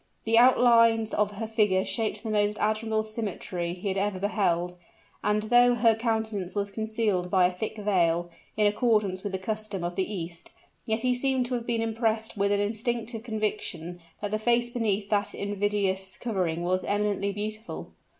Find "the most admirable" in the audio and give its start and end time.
2.23-3.03